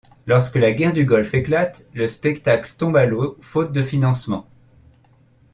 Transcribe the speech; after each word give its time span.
Lorsque 0.25 0.55
la 0.55 0.71
Guerre 0.71 0.93
du 0.93 1.05
Golfe 1.05 1.35
éclate, 1.35 1.87
le 1.93 2.07
spectacle 2.07 2.73
tombe 2.75 2.95
à 2.97 3.05
l'eau 3.05 3.37
faute 3.39 3.71
de 3.71 3.83
financement. 3.83 4.47